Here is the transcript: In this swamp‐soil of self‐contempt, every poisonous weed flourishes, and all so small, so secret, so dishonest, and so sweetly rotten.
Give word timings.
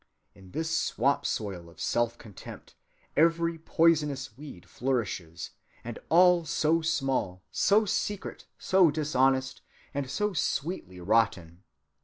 In 0.33 0.49
this 0.49 0.91
swamp‐soil 0.95 1.69
of 1.69 1.77
self‐contempt, 1.77 2.73
every 3.15 3.59
poisonous 3.59 4.35
weed 4.35 4.65
flourishes, 4.67 5.51
and 5.83 5.99
all 6.09 6.43
so 6.43 6.81
small, 6.81 7.43
so 7.51 7.85
secret, 7.85 8.47
so 8.57 8.89
dishonest, 8.89 9.61
and 9.93 10.09
so 10.09 10.33
sweetly 10.33 10.99
rotten. 10.99 11.61